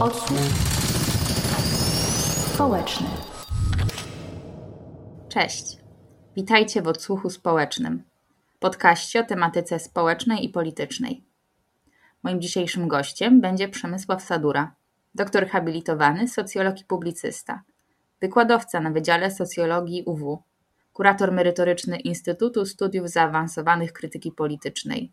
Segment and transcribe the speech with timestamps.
[0.00, 0.38] Odsłuch
[2.54, 3.06] społeczny.
[5.28, 5.76] Cześć.
[6.36, 8.02] Witajcie w odsłuchu społecznym.
[8.58, 11.24] Podkaście o tematyce społecznej i politycznej.
[12.22, 14.74] Moim dzisiejszym gościem będzie Przemysław Sadura,
[15.14, 17.62] doktor habilitowany, socjolog i publicysta,
[18.20, 20.42] wykładowca na Wydziale Socjologii UW,
[20.92, 25.12] kurator merytoryczny Instytutu Studiów Zaawansowanych Krytyki Politycznej,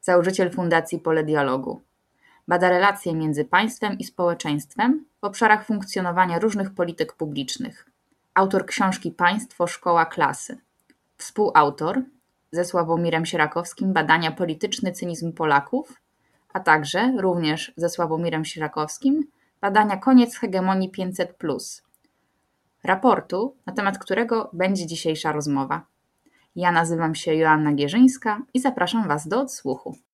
[0.00, 1.87] założyciel Fundacji Pole Dialogu.
[2.48, 7.90] Bada relacje między państwem i społeczeństwem w obszarach funkcjonowania różnych polityk publicznych.
[8.34, 10.58] Autor książki Państwo, Szkoła, Klasy.
[11.16, 12.02] Współautor
[12.52, 16.00] ze Sławomirem Sierakowskim badania Polityczny cynizm Polaków,
[16.52, 19.24] a także również ze Sławomirem Sierakowskim
[19.60, 21.82] badania Koniec hegemonii 500+,
[22.84, 25.86] raportu, na temat którego będzie dzisiejsza rozmowa.
[26.56, 30.07] Ja nazywam się Joanna Gierzyńska i zapraszam Was do odsłuchu.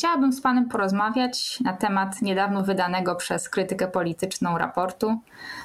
[0.00, 5.18] Chciałabym z Panem porozmawiać na temat niedawno wydanego przez krytykę polityczną raportu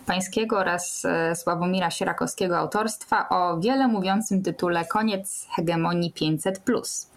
[0.06, 6.62] pańskiego oraz e, Sławomira Sierakowskiego autorstwa o wiele mówiącym tytule Koniec hegemonii 500.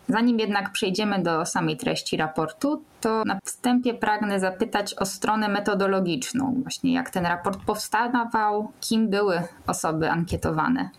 [0.08, 6.54] Zanim jednak przejdziemy do samej treści raportu, to na wstępie pragnę zapytać o stronę metodologiczną,
[6.62, 10.90] właśnie jak ten raport powstawał, kim były osoby ankietowane.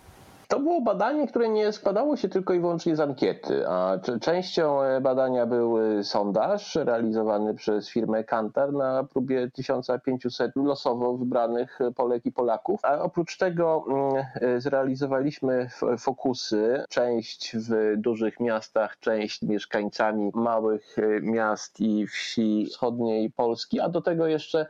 [0.49, 5.01] To było badanie, które nie składało się tylko i wyłącznie z ankiety, a częścią e,
[5.01, 12.79] badania był sondaż realizowany przez firmę Kantar na próbie 1500 losowo wybranych Polek i Polaków.
[12.85, 21.21] A oprócz tego mm, e, zrealizowaliśmy fokusy, część w dużych miastach, część mieszkańcami małych e,
[21.21, 24.65] miast i wsi wschodniej Polski, a do tego jeszcze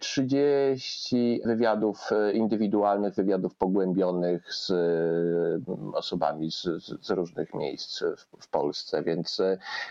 [0.00, 4.72] 30 wywiadów indywidualnych, wywiadów pogłębionych z
[5.92, 6.62] osobami z,
[7.02, 9.40] z różnych miejsc w, w, Polsce, więc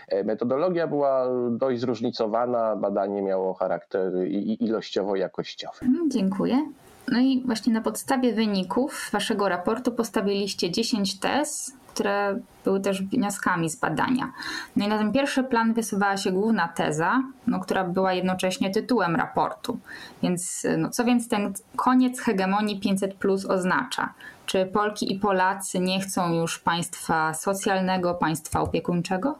[0.08, 4.12] e, metodologia była dość zróżnicowana, badanie miało charakter
[4.60, 5.82] ilościowo-jakościowy.
[5.82, 6.72] Mhm, dziękuję.
[7.08, 13.70] No i właśnie na podstawie wyników waszego raportu postawiliście 10 tez, które były też wnioskami
[13.70, 14.32] z badania.
[14.76, 19.16] No i na ten pierwszy plan wysuwała się główna teza, no, która była jednocześnie tytułem
[19.16, 19.78] raportu.
[20.22, 24.14] Więc no, co więc ten koniec hegemonii 500 plus oznacza?
[24.46, 29.38] Czy Polki i Polacy nie chcą już państwa socjalnego, państwa opiekuńczego?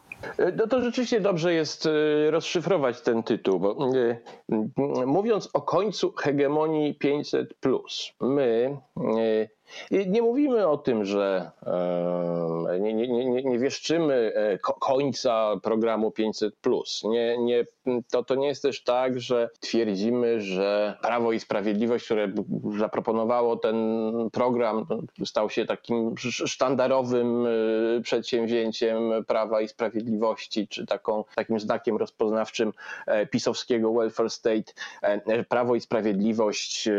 [0.57, 6.95] No to rzeczywiście dobrze jest e, rozszyfrować ten tytuł, bo e, mówiąc o końcu hegemonii
[6.95, 7.53] 500,
[8.21, 9.58] my e,
[9.91, 11.51] nie mówimy o tym, że
[12.79, 14.33] nie, nie, nie, nie wieszczymy
[14.79, 16.55] końca programu 500.
[17.03, 17.65] Nie, nie,
[18.11, 22.31] to, to nie jest też tak, że twierdzimy, że Prawo i Sprawiedliwość, które
[22.77, 23.75] zaproponowało ten
[24.31, 24.85] program,
[25.25, 27.47] stał się takim sztandarowym
[28.03, 32.73] przedsięwzięciem Prawa i Sprawiedliwości, czy taką, takim znakiem rozpoznawczym
[33.31, 34.73] pisowskiego welfare state.
[35.49, 36.89] Prawo i Sprawiedliwość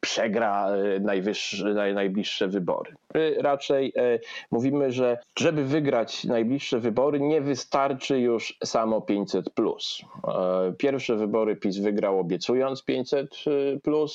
[0.00, 0.68] przegra
[1.00, 2.94] najwyższy, najbliższe wybory.
[3.14, 4.18] My raczej e,
[4.50, 9.46] mówimy, że żeby wygrać najbliższe wybory, nie wystarczy już samo 500.
[9.48, 13.36] E, pierwsze wybory PiS wygrał obiecując 500,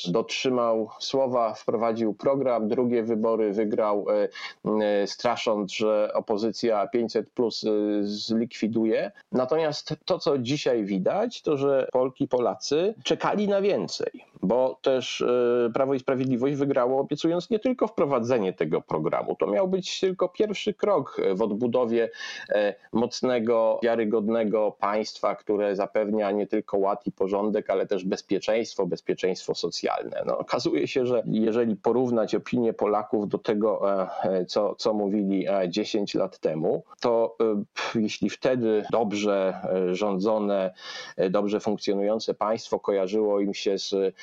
[0.08, 2.68] dotrzymał słowa, wprowadził program.
[2.68, 4.06] Drugie wybory wygrał
[4.66, 7.26] e, strasząc, że opozycja 500
[8.02, 9.12] zlikwiduje.
[9.32, 15.24] Natomiast to, co dzisiaj widać, to że Polki, Polacy czekali na więcej, bo też
[15.74, 19.36] Prawo i Sprawiedliwość wygrało obiecując nie tylko wprowadzenie tego programu.
[19.36, 22.10] To miał być tylko pierwszy krok w odbudowie
[22.50, 29.56] e, mocnego, wiarygodnego państwa, które zapewnia nie tylko ład i porządek, ale też bezpieczeństwo, bezpieczeństwo
[29.56, 30.24] socjalne.
[30.26, 35.46] No, okazuje się, że jeżeli porównać opinię Polaków do tego, e, e, co, co mówili
[35.68, 37.38] 10 lat temu, to
[37.96, 40.74] jeśli wtedy dobrze rządzone,
[41.30, 44.16] dobrze funkcjonujące państwo kojarzyło im się z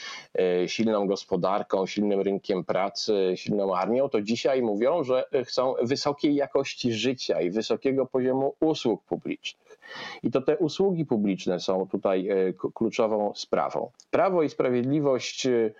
[0.66, 7.40] silną gospodarką, silnym rynkiem pracy, silną armią, to dzisiaj mówią, że chcą wysokiej jakości życia
[7.40, 9.78] i wysokiego poziomu usług publicznych.
[10.22, 13.90] I to te usługi publiczne są tutaj e, kluczową sprawą.
[14.10, 15.70] Prawo i Sprawiedliwość e,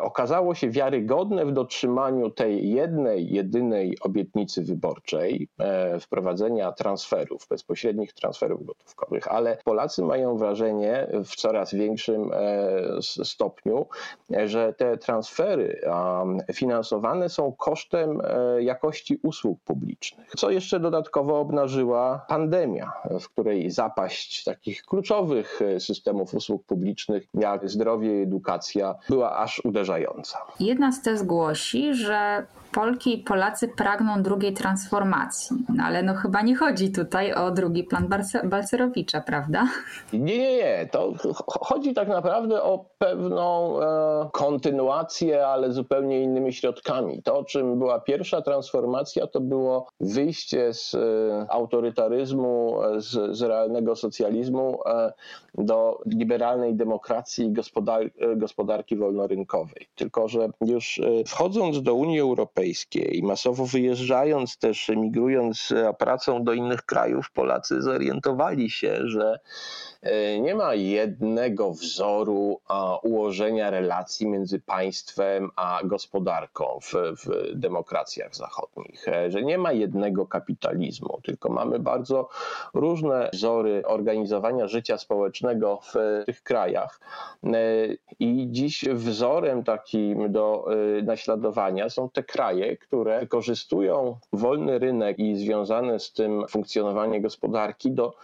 [0.00, 8.66] okazało się wiarygodne w dotrzymaniu tej jednej, jedynej obietnicy wyborczej e, wprowadzenia transferów, bezpośrednich transferów
[8.66, 12.30] gotówkowych, ale Polacy mają wrażenie w coraz większym
[13.00, 13.86] stopniu,
[14.44, 15.80] że te transfery
[16.52, 18.22] finansowane są kosztem
[18.58, 20.30] jakości usług publicznych.
[20.36, 27.70] Co jeszcze dodatkowo obnażyła pandemia, w której zapaść takich kluczowych e, systemów usług publicznych, jak
[27.70, 30.38] zdrowie i edukacja, była aż uderzająca.
[30.60, 35.56] Jedna z tez głosi, że Polki i Polacy pragną drugiej transformacji.
[35.74, 38.08] No ale no chyba nie chodzi tutaj o drugi plan
[38.44, 39.68] Balcerowicza, prawda?
[40.12, 40.88] Nie, nie, nie.
[40.92, 41.12] To
[41.46, 47.22] chodzi tak naprawdę o pewną e, kontynuację, ale zupełnie innymi środkami.
[47.22, 53.96] To, czym była pierwsza transformacja, to było wyjście z e, autorytaryzmu, e, z, z realnego
[53.96, 55.12] socjalizmu e,
[55.54, 58.02] do liberalnej demokracji i gospodar
[58.36, 59.88] gospodarki wolnorynkowej.
[59.94, 62.57] Tylko, że już e, wchodząc do Unii Europejskiej
[62.94, 69.38] i masowo wyjeżdżając też, emigrując pracą do innych krajów, Polacy zorientowali się, że
[70.02, 72.60] E, nie ma jednego wzoru
[73.02, 80.26] ułożenia relacji między państwem a gospodarką w, w demokracjach zachodnich, e, że nie ma jednego
[80.26, 82.28] kapitalizmu, tylko mamy bardzo
[82.74, 87.00] różne wzory organizowania życia społecznego w tych krajach.
[87.44, 87.48] E,
[88.20, 90.66] I dziś wzorem takim do
[91.02, 92.47] naśladowania są te kraje,
[92.80, 98.14] które wykorzystują wolny rynek i związane z tym funkcjonowanie gospodarki do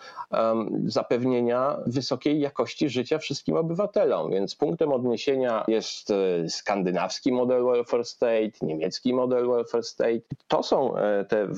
[0.86, 4.30] zapewnienia wysokiej jakości życia wszystkim obywatelom.
[4.30, 10.20] Więc punktem odniesienia jest e, skandynawski model welfare state, niemiecki model welfare state.
[10.48, 11.48] To są e, te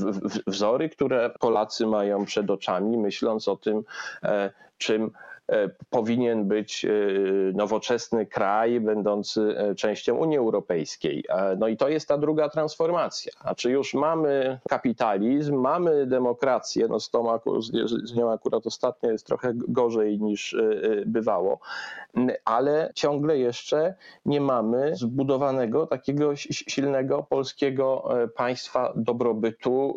[0.47, 3.85] wzory, które Polacy mają przed oczami, myśląc o tym,
[4.23, 5.11] e, czym
[5.91, 6.89] powinien być e,
[7.55, 11.25] nowoczesny kraj będący e, częścią Unii Europejskiej.
[11.59, 13.33] No i to jest ta druga transformacja.
[13.43, 17.39] Znaczy już mamy kapitalizm, mamy demokrację, no z, tą,
[18.05, 20.57] z nią akurat ostatnio jest trochę gorzej niż
[21.07, 21.59] bywało,
[22.45, 23.95] ale ciągle jeszcze
[24.25, 29.95] nie mamy zbudowanego takiego silnego polskiego państwa dobrobytu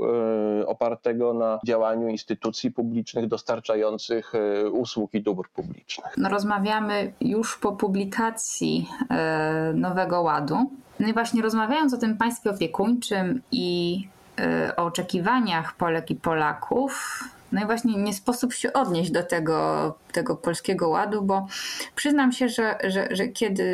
[0.65, 4.33] opartego na działaniu instytucji publicznych dostarczających
[4.71, 6.17] usług i dóbr publicznych.
[6.17, 10.71] No, rozmawiamy już po publikacji e, Nowego Ładu.
[10.99, 14.07] No i właśnie rozmawiając o tym państwie opiekuńczym i
[14.39, 19.95] e, o oczekiwaniach Polek i Polaków, no i właśnie nie sposób się odnieść do tego,
[20.11, 21.47] tego polskiego ładu, bo
[21.95, 23.65] przyznam się, że, że, że kiedy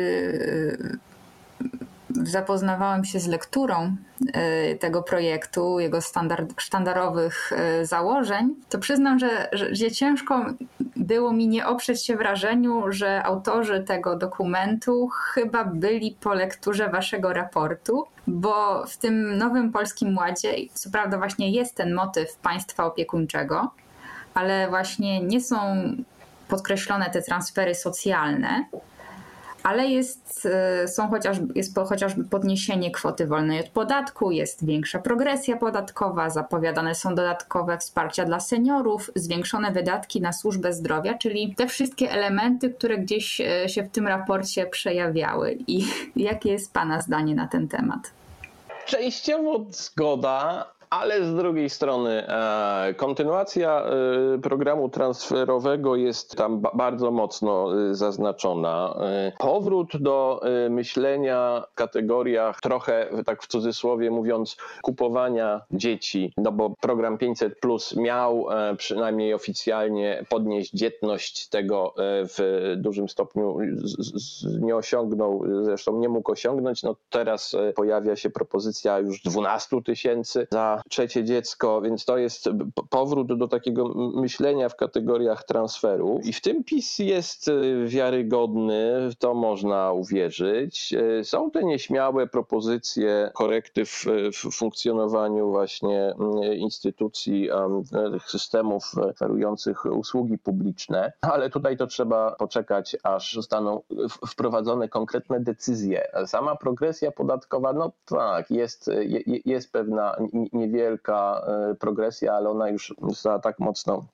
[2.24, 3.96] zapoznawałem się z lekturą
[4.32, 10.46] e, tego projektu, jego standard, sztandarowych e, założeń, to przyznam, że, że ciężko
[11.06, 17.32] było mi nie oprzeć się wrażeniu, że autorzy tego dokumentu chyba byli po lekturze waszego
[17.32, 23.70] raportu, bo w tym nowym polskim ładzie, co prawda, właśnie jest ten motyw państwa opiekuńczego,
[24.34, 25.56] ale właśnie nie są
[26.48, 28.64] podkreślone te transfery socjalne
[29.66, 35.56] ale jest, e, są chociażby, jest chociażby podniesienie kwoty wolnej od podatku, jest większa progresja
[35.56, 42.10] podatkowa, zapowiadane są dodatkowe wsparcia dla seniorów, zwiększone wydatki na służbę zdrowia, czyli te wszystkie
[42.10, 45.58] elementy, które gdzieś e, się w tym raporcie przejawiały.
[45.66, 45.84] I
[46.16, 48.10] jakie jest Pana zdanie na ten temat?
[48.86, 57.72] Częściowo zgoda, ale z drugiej strony e, kontynuacja e, programu transferowego jest tam bardzo mocno
[57.90, 58.96] e, zaznaczona.
[59.38, 60.40] Powrót do
[60.70, 67.96] myślenia w kategoriach trochę, tak w cudzysłowie mówiąc, kupowania dzieci, no bo program 500 Plus
[67.96, 68.46] miał
[68.78, 73.58] przynajmniej oficjalnie podnieść dzietność tego w dużym stopniu
[74.60, 76.82] nie osiągnął, zresztą nie mógł osiągnąć.
[76.82, 82.48] No teraz pojawia się propozycja już 12 tysięcy za trzecie dziecko, więc to jest
[82.90, 86.20] powrót do takiego myślenia w kategoriach transferu.
[86.24, 90.94] I w tym PiS jest y, wiarygodny, w to można uwierzyć.
[91.20, 96.14] Y, są te nieśmiałe propozycje korekty w, w funkcjonowaniu właśnie
[96.44, 97.48] y, instytucji,
[98.26, 103.82] systemów oferujących usługi publiczne, ale tutaj to trzeba poczekać, aż zostaną
[104.28, 106.08] wprowadzone konkretne decyzje.
[106.26, 108.90] Sama progresja podatkowa, no tak, jest,
[109.44, 110.16] jest pewna
[110.52, 114.06] niewielka niewielka e, progresja, ale ona już za tak mocno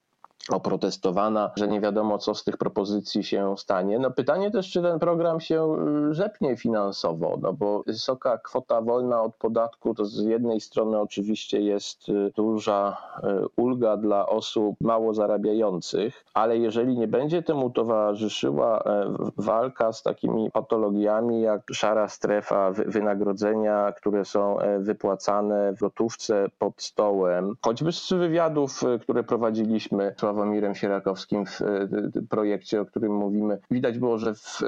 [0.49, 3.99] oprotestowana, że nie wiadomo, co z tych propozycji się stanie.
[3.99, 5.75] No pytanie też, czy ten program się
[6.11, 11.61] y, zepnie finansowo, no bo wysoka kwota wolna od podatku to z jednej strony oczywiście
[11.61, 18.83] jest y, duża y, ulga dla osób mało zarabiających, ale jeżeli nie będzie temu towarzyszyła
[18.83, 26.45] e, walka z takimi patologiami jak szara strefa, wynagrodzenia, które są e, wypłacane w gotówce
[26.59, 31.87] pod stołem, choćby z wywiadów, które prowadziliśmy, Sławomirem Sierakowskim w e,
[32.29, 34.67] projekcie, o którym mówimy, widać było, że w, e,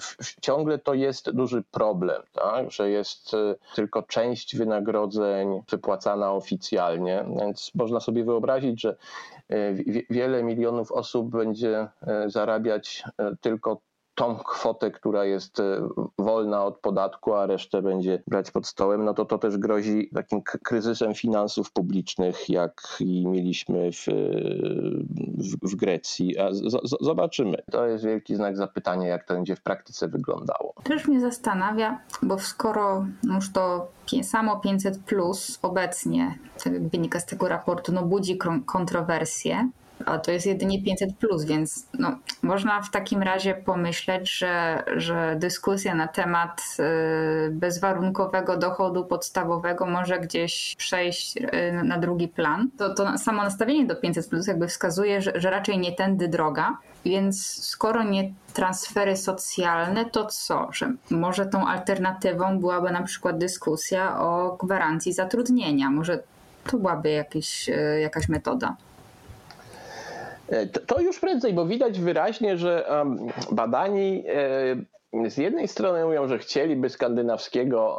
[0.00, 2.70] w, ciągle to jest duży problem, tak?
[2.70, 8.96] że jest e, tylko część wynagrodzeń wypłacana oficjalnie, więc można sobie wyobrazić, że
[10.10, 11.88] wiele milionów osób będzie
[12.26, 13.04] zarabiać
[13.40, 13.80] tylko
[14.18, 15.62] tą kwotę, która jest
[16.18, 20.42] wolna od podatku, a resztę będzie brać pod stołem, no to to też grozi takim
[20.42, 24.06] kryzysem finansów publicznych, jak i mieliśmy w,
[25.38, 26.38] w, w Grecji.
[26.38, 26.62] A z,
[27.00, 27.56] zobaczymy.
[27.70, 30.74] To jest wielki znak zapytania, jak to będzie w praktyce wyglądało.
[30.84, 33.88] Też mnie zastanawia, bo skoro już to
[34.22, 36.38] samo 500 plus obecnie,
[36.80, 39.70] wynika z tego raportu, no budzi kontrowersje,
[40.06, 45.36] a to jest jedynie 500, plus, więc no, można w takim razie pomyśleć, że, że
[45.38, 46.62] dyskusja na temat
[47.46, 51.42] y, bezwarunkowego dochodu podstawowego może gdzieś przejść y,
[51.84, 52.70] na drugi plan.
[52.78, 56.78] To, to samo nastawienie do 500 plus jakby wskazuje, że, że raczej nie tędy droga.
[57.04, 60.68] Więc skoro nie transfery socjalne, to co?
[60.72, 65.90] Że może tą alternatywą byłaby na przykład dyskusja o gwarancji zatrudnienia.
[65.90, 66.22] Może
[66.70, 67.24] to byłaby
[67.68, 68.76] y, jakaś metoda.
[70.48, 72.88] E, to już prędzej, bo widać wyraźnie, że
[73.52, 74.97] badani e,
[75.28, 77.96] z jednej strony mówią, że chcieliby skandynawskiego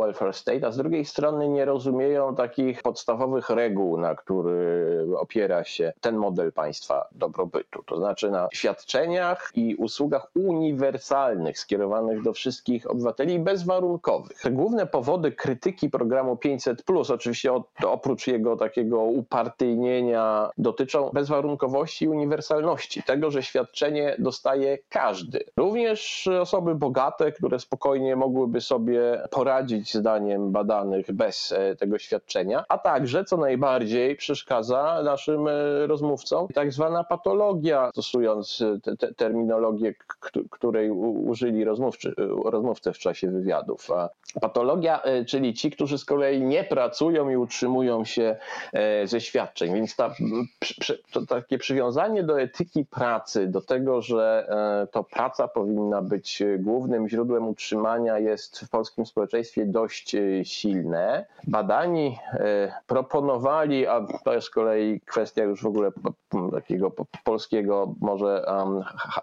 [0.00, 5.92] welfare state, a z drugiej strony nie rozumieją takich podstawowych reguł, na który opiera się
[6.00, 7.82] ten model państwa dobrobytu.
[7.82, 14.40] To znaczy na świadczeniach i usługach uniwersalnych skierowanych do wszystkich obywateli bezwarunkowych.
[14.40, 17.52] Te główne powody krytyki programu 500, oczywiście
[17.86, 23.02] oprócz jego takiego upartyjnienia, dotyczą bezwarunkowości i uniwersalności.
[23.02, 25.44] Tego, że świadczenie dostaje każdy.
[25.56, 32.78] Również osoby bogate, które spokojnie mogłyby sobie poradzić zdaniem badanych bez e, tego świadczenia, a
[32.78, 39.94] także, co najbardziej przeszkadza naszym e, rozmówcom, tak zwana patologia, stosując e, te, te terminologię,
[40.50, 43.90] której użyli rozmówcy, rozmówcy w czasie wywiadów.
[43.90, 44.08] A
[44.40, 48.36] patologia, czyli ci, którzy z kolei nie pracują i utrzymują się
[49.04, 50.14] ze świadczeń, więc ta,
[51.12, 54.48] to takie przywiązanie do etyki pracy, do tego, że
[54.92, 61.26] to praca powinna być głównym źródłem utrzymania jest w polskim społeczeństwie dość e, silne.
[61.46, 65.92] Badani e, proponowali, a to jest z kolei kwestia już w ogóle
[66.52, 66.92] takiego
[67.24, 68.44] polskiego może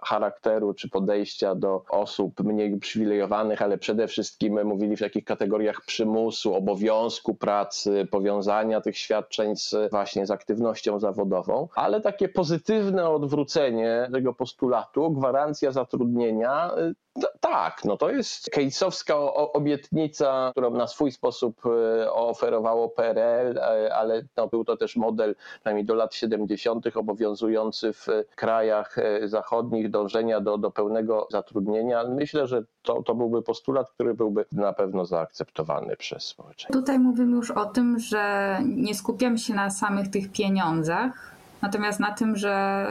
[0.04, 6.56] charakteru czy podejścia do osób mniej uprzywilejowanych, ale przede wszystkim mówili w takich kategoriach przymusu,
[6.56, 14.34] obowiązku pracy, powiązania tych świadczeń z, właśnie z aktywnością zawodową, ale takie pozytywne odwrócenie tego
[14.34, 16.72] postulatu, gwarancja zatrudnienia
[17.18, 23.96] e, tak, no to jest kejsowska obietnica, którą na swój sposób e, oferowało PRL, e,
[23.96, 26.98] ale no był to też model przynajmniej do lat 70.
[26.98, 32.04] obowiązujący w krajach e, zachodnich dążenia do, do pełnego zatrudnienia.
[32.04, 36.74] Myślę, że to, to byłby postulat, który byłby na pewno zaakceptowany przez społeczeństwo.
[36.74, 42.12] Tutaj mówimy już o tym, że nie skupiam się na samych tych pieniądzach, natomiast na
[42.14, 42.86] tym, że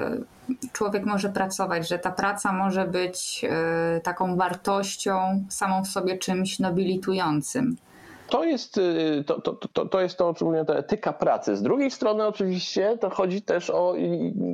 [0.73, 6.59] człowiek może pracować, że ta praca może być e, taką wartością samą w sobie czymś
[6.59, 7.77] nobilitującym.
[8.31, 11.57] To jest y, to, to, to, to, jest to, o czym mówię, to etyka pracy.
[11.57, 13.95] Z drugiej strony oczywiście to chodzi też o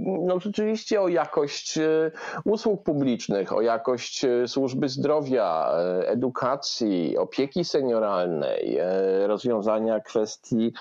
[0.02, 2.10] no, rzeczywiście o jakość y,
[2.44, 5.72] usług publicznych, o jakość y, służby zdrowia,
[6.06, 8.78] edukacji, opieki senioralnej,
[9.26, 10.72] rozwiązania kwestii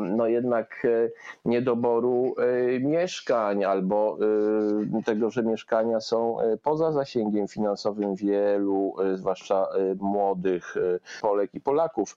[0.00, 0.86] no jednak
[1.44, 2.34] niedoboru
[2.80, 4.18] mieszkań albo
[5.04, 9.66] tego, że mieszkania są poza zasięgiem finansowym wielu, zwłaszcza
[10.00, 10.74] młodych
[11.22, 12.11] Polek i Polaków.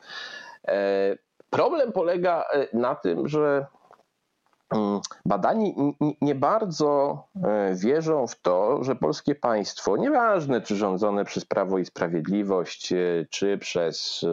[0.68, 1.18] E,
[1.50, 3.66] problem polega e, na tym, że
[5.26, 11.78] Badani nie bardzo e, wierzą w to, że polskie państwo, nieważne czy rządzone przez Prawo
[11.78, 12.94] i Sprawiedliwość,
[13.30, 14.26] czy przez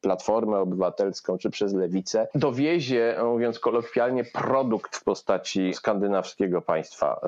[0.00, 7.20] Platformę Obywatelską, czy przez Lewicę, dowiezie, mówiąc kolokwialnie, produkt w postaci skandynawskiego państwa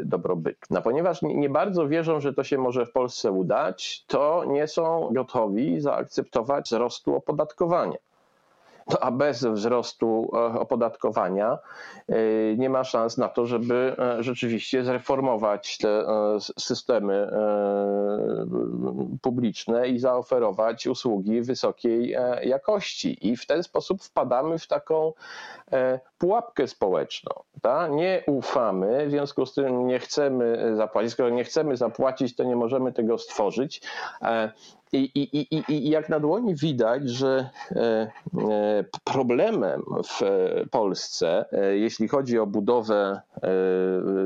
[0.00, 0.60] dobrobytu.
[0.70, 5.08] No, ponieważ nie bardzo wierzą, że to się może w Polsce udać, to nie są
[5.12, 7.98] gotowi zaakceptować wzrostu opodatkowania.
[9.00, 11.58] A bez wzrostu e, opodatkowania
[12.08, 12.14] e,
[12.56, 16.04] nie ma szans na to, żeby e, rzeczywiście zreformować te
[16.58, 17.30] systemy
[19.22, 23.28] publiczne i zaoferować usługi wysokiej jakości.
[23.28, 25.12] I w ten sposób wpadamy w taką
[26.18, 27.32] pułapkę społeczną.
[27.62, 27.88] Ta?
[27.88, 31.12] Nie ufamy, w związku z tym nie chcemy zapłacić.
[31.12, 33.82] Skoro nie chcemy zapłacić, to nie możemy tego stworzyć.
[34.92, 40.20] I, i, i, I jak na dłoni widać, że e, e, problemem w
[40.70, 43.20] Polsce, e, jeśli chodzi o budowę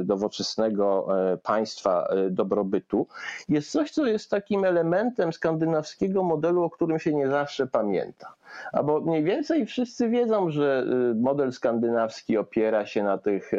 [0.07, 1.09] nowoczesnego
[1.43, 3.07] państwa dobrobytu,
[3.49, 8.35] jest coś, co jest takim elementem skandynawskiego modelu, o którym się nie zawsze pamięta.
[8.73, 13.51] Albo mniej więcej wszyscy wiedzą, że model skandynawski opiera się na tych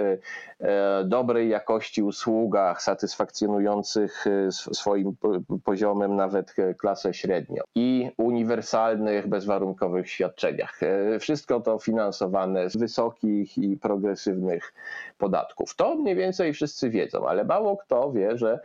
[1.06, 5.16] dobrej jakości usługach, satysfakcjonujących swoim
[5.64, 10.80] poziomem nawet klasę średnią i uniwersalnych, bezwarunkowych świadczeniach.
[11.20, 14.74] Wszystko to finansowane z wysokich i progresywnych
[15.18, 15.76] podatków.
[15.76, 18.60] To mniej więcej wszyscy wiedzą, ale mało kto wie, że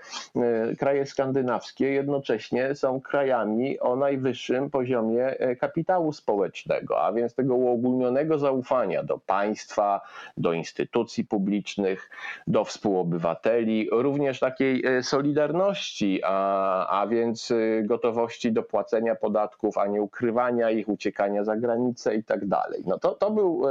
[0.79, 6.22] kraje skandynawskie jednocześnie są krajami o najwyższym poziomie kapitału społecznego,
[6.97, 10.01] a więc tego uogólnionego zaufania do państwa,
[10.37, 12.11] do instytucji publicznych,
[12.47, 17.53] do współobywateli, również takiej e, solidarności, a, a więc
[17.83, 22.83] gotowości do płacenia podatków, a nie ukrywania ich, uciekania za granicę i tak dalej.
[22.87, 23.63] No to, to był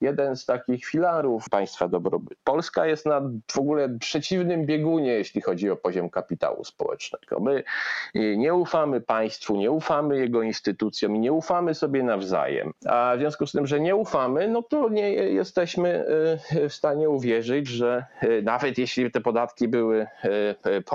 [0.00, 2.40] jeden z takich filarów państwa dobrobytu.
[2.44, 3.20] Polska jest na
[3.52, 7.40] w ogóle przeciwnym biegunie, jeśli chodzi o poziom kapitału społecznego.
[7.40, 7.64] My
[8.14, 12.72] nie ufamy państwu, nie ufamy jego instytucjom i nie ufamy sobie nawzajem.
[12.86, 16.04] A w związku z tym, że nie ufamy, no to nie jesteśmy
[16.56, 20.06] y, w stanie uwierzyć, że y, nawet jeśli te podatki były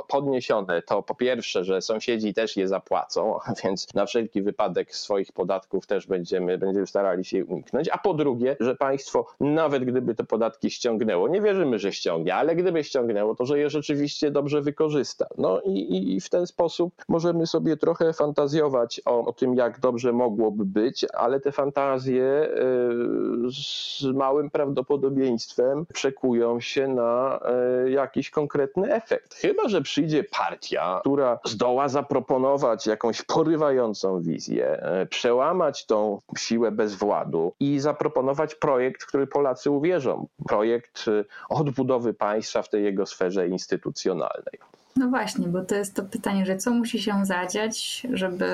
[0.07, 5.87] podniesione, to po pierwsze, że sąsiedzi też je zapłacą, więc na wszelki wypadek swoich podatków
[5.87, 10.71] też będziemy, będziemy starali się uniknąć, a po drugie, że państwo nawet gdyby te podatki
[10.71, 15.27] ściągnęło, nie wierzymy, że ściągnie, ale gdyby ściągnęło, to że je rzeczywiście dobrze wykorzysta.
[15.37, 20.13] No i, i, w ten sposób możemy sobie trochę fantazjować o, o, tym, jak dobrze
[20.27, 27.39] mogłoby być, ale te fantazje y, z małym prawdopodobieństwem przekują się na
[27.85, 29.33] y, jakiś konkretny efekt.
[29.33, 37.53] Chyba, że przyjdzie partia, która zdoła zaproponować jakąś porywającą wizję, y, przełamać tą siłę bezwładu
[37.59, 40.27] i zaproponować projekt, w który Polacy uwierzą.
[40.47, 41.05] Projekt
[41.49, 44.59] odbudowy państwa w tej jego sferze instytucjonalnej.
[44.97, 48.47] No właśnie, bo to jest to pytanie, że co musi się zadziać, żeby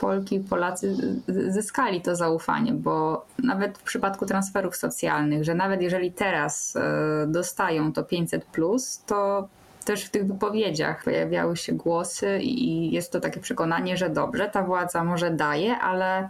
[0.00, 0.96] Polki i Polacy
[1.48, 7.92] zyskali to zaufanie, bo nawet w przypadku transferów socjalnych, że nawet jeżeli teraz e, dostają
[7.92, 8.46] to 500,
[9.06, 9.48] to
[9.84, 14.62] też w tych wypowiedziach pojawiały się głosy i jest to takie przekonanie, że dobrze, ta
[14.62, 16.28] władza może daje, ale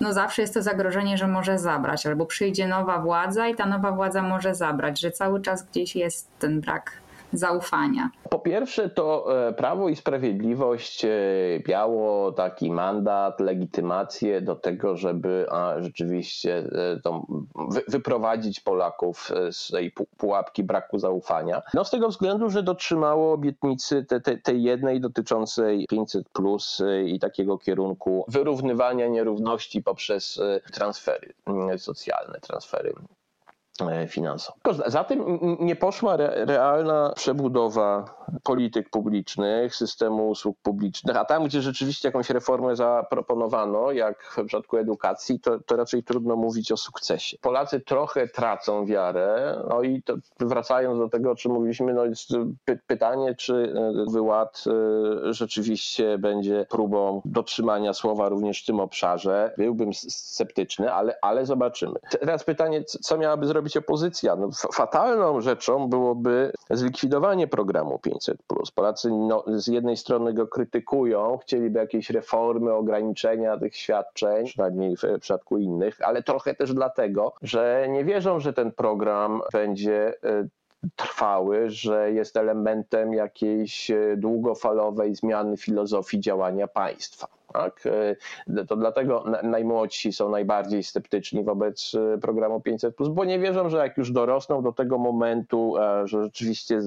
[0.00, 3.92] no zawsze jest to zagrożenie, że może zabrać, albo przyjdzie nowa władza i ta nowa
[3.92, 6.92] władza może zabrać, że cały czas gdzieś jest ten brak
[7.32, 8.10] zaufania?
[8.30, 11.08] Po pierwsze, to e, Prawo i Sprawiedliwość e,
[11.68, 15.46] miało taki mandat, legitymację do tego, żeby
[15.78, 17.00] rzeczywiście e,
[17.88, 21.62] wyprowadzić Polaków z tej pułapki braku zaufania.
[21.74, 27.18] No z tego względu, że dotrzymało obietnicy tej, te, tej jednej dotyczącej 500 plus i
[27.18, 30.40] takiego kierunku wyrównywania nierówności poprzez
[30.72, 31.32] transfery
[31.78, 32.94] socjalne, transfery
[33.88, 34.62] E, finansowych.
[34.86, 38.04] Za tym nie poszła realna przebudowa
[38.42, 44.76] polityk publicznych, systemu usług publicznych, a tam, gdzie rzeczywiście jakąś reformę zaproponowano, jak w przypadku
[44.76, 47.36] edukacji, to, to raczej trudno mówić o sukcesie.
[47.40, 50.02] Polacy trochę tracą wiarę, no i
[50.40, 52.30] wracając do tego, o czym mówiliśmy, no jest
[52.86, 53.74] pytanie, czy
[54.08, 59.54] e, wyład e, rzeczywiście będzie próbą dotrzymania słowa również w tym obszarze.
[59.58, 61.94] Byłbym sceptyczny, ale, ale zobaczymy.
[62.20, 64.36] Teraz pytanie, co miałaby zrobić opozycja.
[64.36, 68.36] No, fatalną rzeczą byłoby zlikwidowanie programu 500.
[68.74, 75.02] Polacy no, z jednej strony go krytykują, chcieliby jakieś reformy, ograniczenia tych świadczeń, przynajmniej w
[75.20, 80.48] przypadku innych, ale trochę też dlatego, że nie wierzą, że ten program będzie e,
[80.96, 87.39] trwały, że jest elementem jakiejś e, długofalowej zmiany filozofii działania państwa.
[87.52, 87.82] Tak?
[88.56, 93.78] E, to dlatego najmłodsi są najbardziej sceptyczni wobec e, programu 500, bo nie wierzą, że
[93.78, 96.80] jak już dorosną do tego momentu, e, że rzeczywiście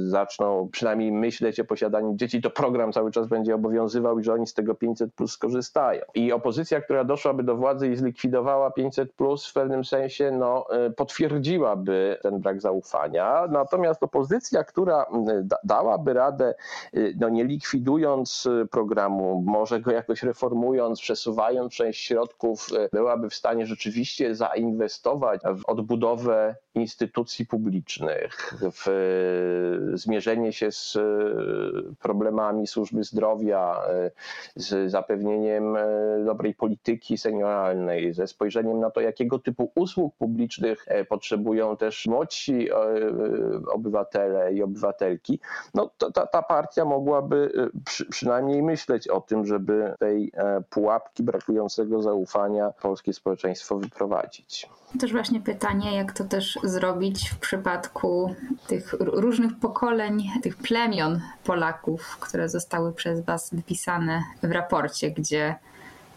[0.00, 4.46] zaczną przynajmniej myśleć o posiadaniu dzieci, to program cały czas będzie obowiązywał i że oni
[4.46, 6.02] z tego 500 plus skorzystają.
[6.14, 12.18] I opozycja, która doszłaby do władzy i zlikwidowała 500 plus w pewnym sensie, no, potwierdziłaby
[12.22, 13.46] ten brak zaufania.
[13.50, 15.06] Natomiast opozycja, która
[15.64, 16.54] dałaby radę,
[17.20, 23.66] no, nie likwidując programu, może go jakoś reformując, przesuwając część środków, e, byłaby w stanie
[23.66, 28.86] rzeczywiście zainwestować w odbudowę instytucji publicznych, w
[29.94, 31.00] zmierzenie się z e,
[31.98, 34.10] problemami służby zdrowia, e,
[34.56, 35.76] z zapewnieniem
[36.24, 42.68] dobrej polityki senioralnej, ze spojrzeniem na to, jakiego typu usług publicznych potrzebują też młodsi
[43.72, 45.40] obywatele i obywatelki,
[45.74, 47.50] no ta, ta partia mogłaby
[47.84, 54.68] przy, przynajmniej myśleć o tym, żeby tej e, pułapki brakującego zaufania polskie społeczeństwo wyprowadzić.
[55.00, 58.34] Też właśnie pytanie, jak to też zrobić w przypadku
[58.66, 65.56] tych różnych pokoleń, tych plemion Polaków, które zostały przez Was wypisane w raporcie, gdzie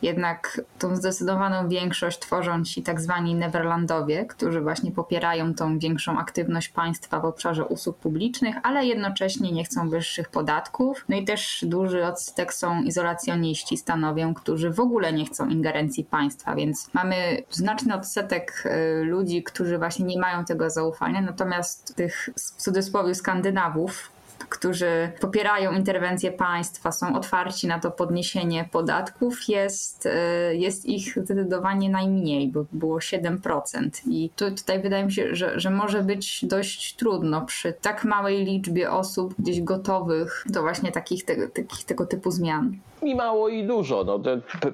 [0.01, 6.69] jednak tą zdecydowaną większość tworzą ci tak zwani Neverlandowie, którzy właśnie popierają tą większą aktywność
[6.69, 11.05] państwa w obszarze usług publicznych, ale jednocześnie nie chcą wyższych podatków.
[11.09, 16.55] No i też duży odsetek są izolacjoniści stanowią, którzy w ogóle nie chcą ingerencji państwa,
[16.55, 22.61] więc mamy znaczny odsetek y, ludzi, którzy właśnie nie mają tego zaufania, natomiast tych w
[22.61, 24.10] cudzysłowie Skandynawów,
[24.49, 31.89] którzy popierają interwencję państwa, są otwarci na to podniesienie podatków, jest, e, jest ich zdecydowanie
[31.89, 34.01] najmniej, bo było 7%.
[34.07, 38.45] I tu, tutaj wydaje mi się, że, że może być dość trudno przy tak małej
[38.45, 43.63] liczbie osób gdzieś gotowych do właśnie takich, te, takich tego typu zmian i mało i
[43.63, 44.03] dużo.
[44.03, 44.19] No,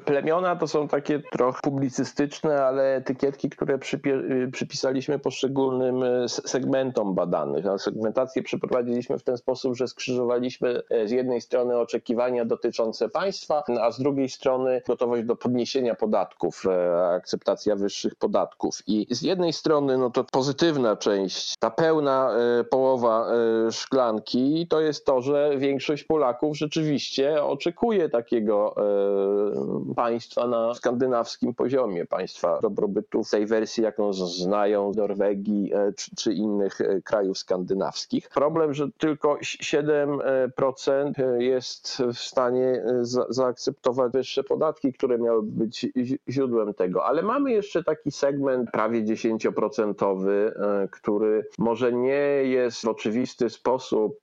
[0.05, 7.65] plemiona to są takie trochę publicystyczne, ale etykietki, które y, przypisaliśmy poszczególnym y, segmentom badanych.
[7.65, 13.63] No, segmentację przeprowadziliśmy w ten sposób, że skrzyżowaliśmy e, z jednej strony oczekiwania dotyczące państwa,
[13.81, 16.63] a z drugiej strony gotowość do podniesienia podatków,
[17.15, 18.73] akceptacja wyższych podatków.
[18.87, 22.31] I z jednej strony no to pozytywna część, ta pełna
[22.69, 23.27] połowa
[23.71, 32.05] szklanki to jest to, że większość Polaków rzeczywiście oczekuje takiego e, państwa na skandynawskim poziomie,
[32.05, 38.29] państwa dobrobytu w tej wersji, jaką znają Norwegii e, czy, czy innych e, krajów skandynawskich.
[38.29, 45.85] Problem, że tylko 7% jest w stanie za, zaakceptować wyższe podatki, które miały być
[46.29, 47.05] źródłem tego.
[47.05, 54.19] Ale mamy jeszcze taki segment prawie 10%, który może nie jest w oczywisty sposób,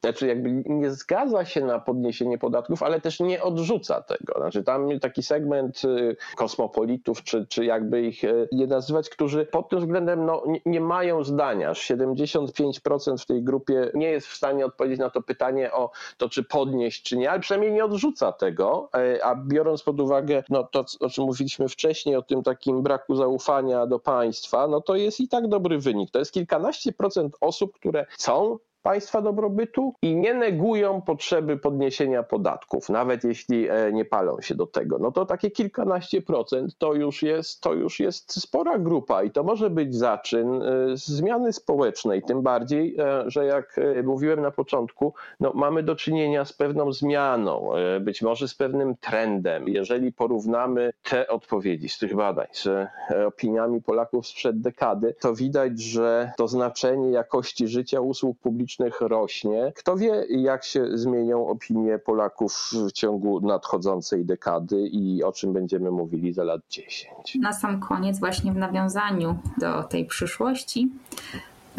[0.00, 4.34] znaczy jakby nie zgadza się na podniesienie podatków, ale też nie odrzuca tego.
[4.36, 9.68] Znaczy tam taki segment y, kosmopolitów, czy, czy jakby ich y, nie nazywać, którzy pod
[9.68, 11.72] tym względem no, nie, mają zdania.
[11.72, 16.44] 75% w tej grupie nie jest w stanie odpowiedzieć na to pytanie o to, czy
[16.44, 20.84] podnieść, czy nie, ale przynajmniej nie odrzuca tego, e, a biorąc pod uwagę no, to,
[21.00, 25.28] o czym mówiliśmy wcześniej, o tym takim braku zaufania do państwa, no to jest i
[25.28, 26.10] tak dobry wynik.
[26.10, 32.88] To jest kilkanaście procent osób, które chcą państwa dobrobytu i nie negują potrzeby podniesienia podatków,
[32.88, 34.98] nawet jeśli e, nie palą się do tego.
[34.98, 39.42] No to takie kilkanaście procent to już jest, to już jest spora grupa i to
[39.42, 45.52] może być zaczyn e, zmiany społecznej, tym bardziej, e, że jak mówiłem na początku, no
[45.54, 47.70] mamy do czynienia z pewną zmianą,
[48.00, 49.68] być może z pewnym trendem.
[49.68, 52.88] Jeżeli porównamy te odpowiedzi z tych badań z
[53.26, 59.72] opiniami Polaków sprzed dekady, to widać, że to znaczenie jakości życia usług publicznych publicznych rośnie.
[59.76, 65.90] Kto wie, jak się zmienią opinie Polaków w ciągu nadchodzącej dekady i o czym będziemy
[65.90, 67.34] mówili za lat 10.
[67.40, 70.90] Na sam koniec, właśnie w nawiązaniu do tej przyszłości,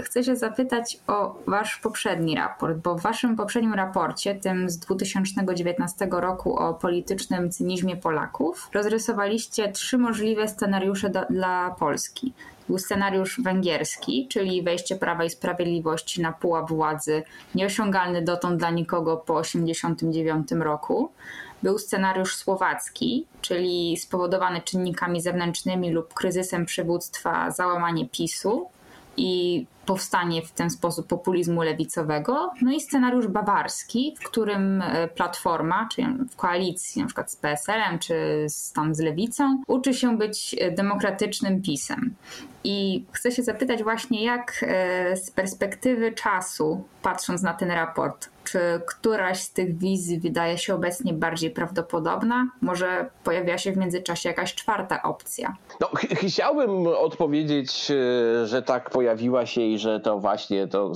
[0.03, 6.07] chcę się zapytać o wasz poprzedni raport, bo w waszym poprzednim raporcie, tym z 2019
[6.11, 12.33] roku o politycznym cynizmie Polaków, rozrysowaliście trzy możliwe scenariusze do, dla Polski.
[12.67, 17.23] Był scenariusz węgierski, czyli wejście Prawa i Sprawiedliwości na pułap władzy,
[17.55, 21.11] nieosiągalny dotąd dla nikogo po 1989 roku.
[21.63, 28.69] Był scenariusz słowacki, czyli spowodowany czynnikami zewnętrznymi lub kryzysem przywództwa załamanie PiSu
[29.17, 32.51] i powstanie w ten sposób populizmu lewicowego.
[32.61, 37.99] No i scenariusz bawarski, w którym e, Platforma, czyli w koalicji na przykład z PSL-em
[37.99, 42.15] czy z, tam z Lewicą, uczy się być demokratycznym PiSem.
[42.63, 48.81] I chcę się zapytać właśnie, jak e, z perspektywy czasu, patrząc na ten raport, czy
[48.87, 52.49] któraś z tych wizji wydaje się obecnie bardziej prawdopodobna?
[52.61, 55.55] Może pojawia się w międzyczasie jakaś czwarta opcja?
[55.81, 60.91] No, ch chciałbym odpowiedzieć, e, że tak pojawiła się i że to właśnie to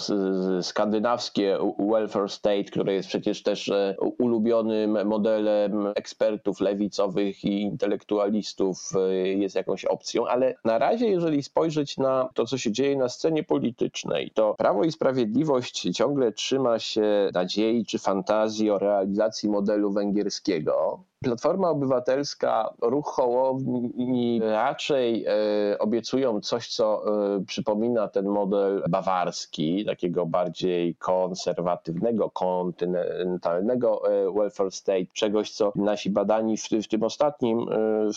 [0.62, 1.58] skandynawskie
[1.92, 8.92] welfare state, które jest przecież też e, ulubionym modelem ekspertów lewicowych i intelektualistów,
[9.36, 13.44] jest jakąś opcją, ale na razie, jeżeli spojrzeć na to, co się dzieje na scenie
[13.44, 21.04] politycznej, to Prawo i Sprawiedliwość ciągle trzyma się nadziei czy fantazji o realizacji modelu węgierskiego.
[21.24, 27.04] Platforma Obywatelska, ruch Hołowni raczej e, obiecują coś, co
[27.36, 36.10] e, przypomina ten model bawarski, takiego bardziej konserwatywnego, kontynentalnego e, welfare state, czegoś, co nasi
[36.10, 37.66] badani w, w tym ostatnim,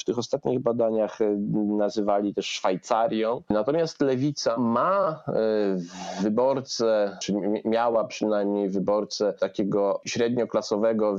[0.01, 1.19] w tych ostatnich badaniach
[1.77, 3.43] nazywali też Szwajcarią.
[3.51, 5.25] Natomiast lewica ma
[6.23, 7.35] wyborcę, czy
[7.65, 11.17] miała przynajmniej wyborcę takiego średnioklasowego,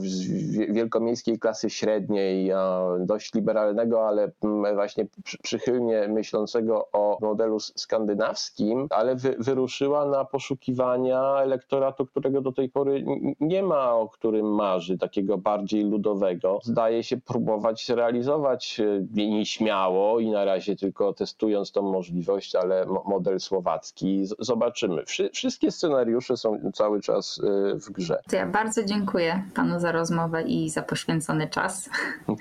[0.69, 2.51] wielkomiejskiej klasy średniej,
[2.99, 5.05] dość liberalnego, ale mm, właśnie
[5.43, 13.05] przychylnie myślącego o modelu skandynawskim, ale wy, wyruszyła na poszukiwania elektoratu, którego do tej pory
[13.39, 16.59] nie ma, o którym marzy, takiego bardziej ludowego.
[16.63, 23.39] Zdaje się próbować realizować e, nieśmiało i na razie tylko testując tą możliwość, ale model
[23.39, 24.23] słowacki.
[24.39, 25.03] Zobaczymy.
[25.33, 28.21] Wszystkie scenariusze są cały czas e, w grze.
[28.31, 31.89] Ja bardzo dziękuję panu za rozmowę i za poświęcony czas.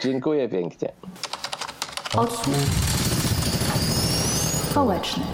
[0.03, 0.93] Dziękuję pięknie.
[2.17, 2.57] Odsłuch
[4.71, 5.25] społeczny.